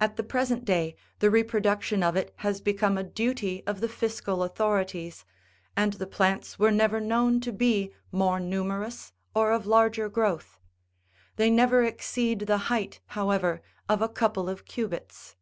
At 0.00 0.16
the 0.16 0.22
present 0.22 0.64
day 0.64 0.96
the 1.18 1.30
reproduction 1.30 2.02
of 2.02 2.16
it 2.16 2.32
has 2.36 2.62
become 2.62 2.96
a 2.96 3.04
duty 3.04 3.62
of 3.66 3.82
the 3.82 3.90
fiscal 3.90 4.42
authorities, 4.42 5.26
and 5.76 5.92
the 5.92 6.06
plants 6.06 6.58
were 6.58 6.70
never 6.70 6.98
known 6.98 7.40
to 7.42 7.52
be 7.52 7.92
more 8.10 8.40
numerous 8.40 9.12
or 9.34 9.52
of 9.52 9.66
larger 9.66 10.08
growth; 10.08 10.58
they 11.36 11.50
never 11.50 11.84
exceed 11.84 12.38
the 12.46 12.56
height, 12.72 13.00
however, 13.08 13.60
of 13.86 14.00
a 14.00 14.08
couple 14.08 14.48
of 14.48 14.64
cubits. 14.64 15.36